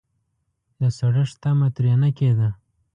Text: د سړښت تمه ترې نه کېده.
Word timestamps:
د 0.79 0.81
سړښت 0.97 1.35
تمه 1.43 1.67
ترې 1.75 1.93
نه 2.01 2.09
کېده. 2.17 2.49